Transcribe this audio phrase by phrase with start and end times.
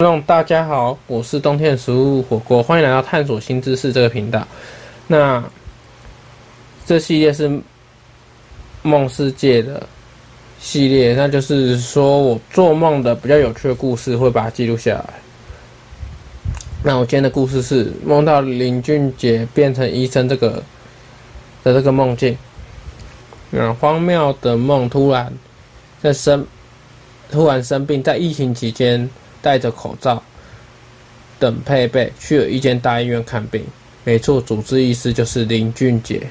[0.00, 4.46] 观大家好，我是冬天的食物火锅，欢迎来到探索新知识这个频道。
[5.08, 5.42] 那
[6.86, 7.60] 这系列是
[8.82, 9.84] 梦世界的
[10.60, 15.14] 系列，那就是说我做梦的比较有趣的故事，会把它记录下来。
[16.84, 20.62] 那我今天的故事是梦到林俊杰变成医生这个
[21.64, 22.38] 的这个梦境。
[23.50, 25.32] 嗯，荒谬的梦，突然
[26.00, 26.46] 在生
[27.32, 29.10] 突然生病，在疫情期间。
[29.40, 30.22] 戴着口罩
[31.38, 33.64] 等配备，去了一间大医院看病。
[34.04, 36.26] 没错，主治医师就是林俊杰。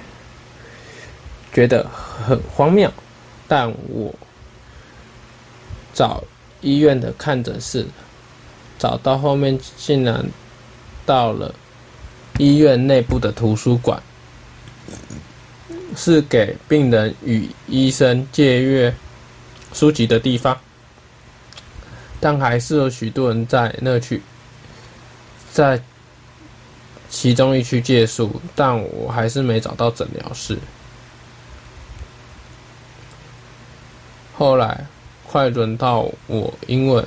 [1.54, 2.92] 觉得很荒谬，
[3.48, 4.14] 但我
[5.94, 6.24] 找
[6.62, 7.86] 医院的看诊室，
[8.78, 10.24] 找到后面竟然
[11.06, 11.54] 到了
[12.38, 14.02] 医院内部的图书馆，
[15.96, 18.94] 是给病人与医生借阅
[19.74, 20.56] 书籍的地方。
[22.20, 24.22] 但还是有许多人在那区，
[25.54, 25.80] 在
[27.10, 30.58] 其中一区借宿，但我还是没找到诊疗室。
[34.36, 34.86] 后来
[35.26, 37.04] 快轮到我，因为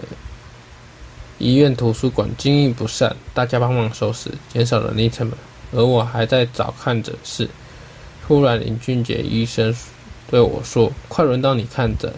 [1.39, 5.39] 医院图书馆经营不善，大家帮忙收拾，减少人力成本，
[5.73, 7.49] 而我还在找看诊室。
[8.27, 9.75] 突然林俊杰医生
[10.31, 12.13] 对我说：“快轮到你看诊。”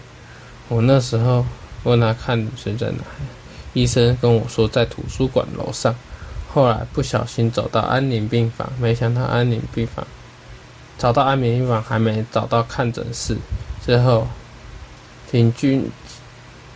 [0.69, 1.43] 我那时候。
[1.83, 3.03] 问他看诊在哪，
[3.73, 5.93] 医生跟我说在图书馆楼上。
[6.53, 10.05] 后来不小心走到安宁病房，没想到安宁病房
[10.97, 13.35] 找到安宁病房还没找到看诊室。
[13.83, 14.27] 最后，
[15.31, 15.89] 林俊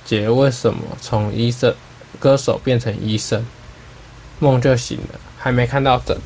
[0.04, 1.74] 杰为什么从医生
[2.20, 3.46] 歌手变成医生？
[4.40, 6.18] 梦就醒了，还没看到诊。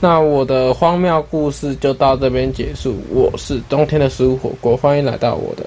[0.00, 3.00] 那我的荒谬故事就到这边结束。
[3.10, 5.66] 我是冬天的食物火锅，欢迎来到我的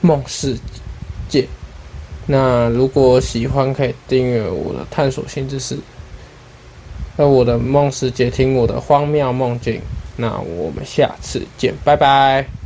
[0.00, 0.60] 梦世界
[1.28, 1.46] 界。
[2.26, 5.78] 那如果喜欢，可以订阅我的探索新知识。
[7.16, 9.80] 那我的梦世界，听我的荒谬梦境。
[10.16, 12.57] 那我们下次见，拜拜。